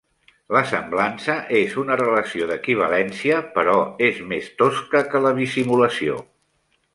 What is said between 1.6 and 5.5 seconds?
una relació d'equivalència, però és més tosca que la